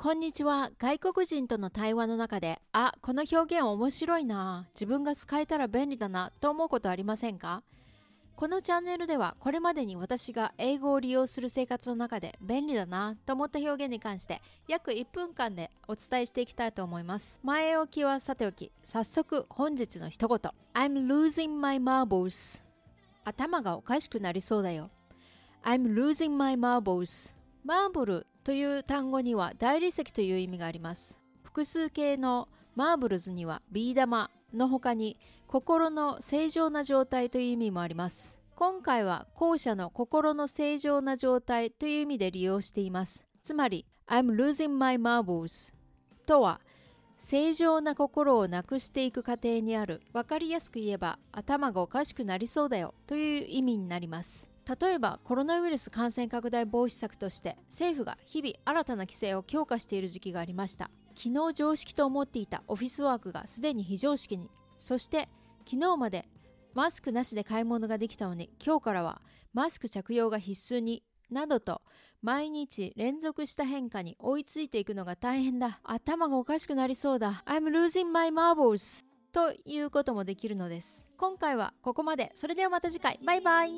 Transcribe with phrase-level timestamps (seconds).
[0.00, 0.70] こんにちは。
[0.78, 4.68] 外国人との対話の中で、あ、この表現面白いな。
[4.72, 6.30] 自分が使えたら便利だな。
[6.38, 7.64] と思うことありませんか？
[8.36, 17.40] このチャンネルではこれまでに私が英語を利用する生活の中で便利だなと思った表現に関して約1分間でお伝えしていきたいと思います。
[17.42, 20.38] 前置きはさておき、早速本日の一言。
[20.74, 22.64] I'm losing my marbles.
[23.24, 24.90] 頭がおかしくなりそうだよ。
[25.64, 27.36] I'm losing my marbles.
[27.68, 31.20] マーブルという単語には大理石という意味があります。
[31.42, 38.40] 複数形のマーブルズにはビー玉の他に心の正常な状態という意味もあります。
[38.54, 43.26] 今回は後者の心の正常な状態という意味で利用しています。
[43.42, 45.74] つまり I'm losing my marbles
[46.26, 46.62] とは
[47.18, 54.48] 正常な心をなくしていく過程にある分かりやすく言えば頭がおかしくなりそうだよという意味になります。
[54.68, 60.90] 例えばコロナウイルス感染拡大防止策として政府が日々新たな規制を強化している時期がありました。
[61.14, 65.28] 昨日常識と思っていたオフィスワークがすでに非常識にそして
[65.66, 66.28] 昨日まで
[66.74, 69.20] マスクなしで買い物ができたのに今日からは
[69.52, 71.82] マスク着用が必須になどと
[72.22, 75.80] 毎日連続した変化に追いついていくのが大変だ。
[75.82, 77.42] 頭がおかしくなりそうだ。
[77.46, 81.08] I'm losing my marbles ということもできるのです。
[81.16, 82.32] 今回はここまで。
[82.34, 83.18] それではまた次回。
[83.24, 83.70] バイバイ。